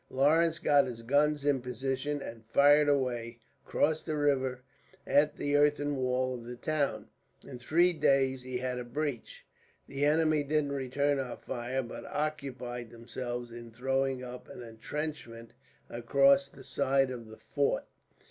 Lawrence 0.09 0.57
got 0.57 0.87
his 0.87 1.03
guns 1.03 1.45
in 1.45 1.61
position 1.61 2.23
and 2.23 2.43
fired 2.47 2.89
away, 2.89 3.37
across 3.63 4.01
the 4.01 4.17
river, 4.17 4.63
at 5.05 5.37
the 5.37 5.55
earthen 5.55 5.95
wall 5.95 6.33
of 6.33 6.43
the 6.43 6.55
town. 6.55 7.07
In 7.43 7.59
three 7.59 7.93
days 7.93 8.41
he 8.41 8.57
had 8.57 8.79
a 8.79 8.83
breach. 8.83 9.45
The 9.85 10.03
enemy 10.03 10.41
didn't 10.41 10.71
return 10.71 11.19
our 11.19 11.37
fire, 11.37 11.83
but 11.83 12.05
occupied 12.07 12.89
themselves 12.89 13.51
in 13.51 13.69
throwing 13.69 14.23
up 14.23 14.49
an 14.49 14.63
entrenchment 14.63 15.53
across 15.87 16.49
the 16.49 16.63
side 16.63 17.11
of 17.11 17.27
the 17.27 17.37
fort. 17.37 17.85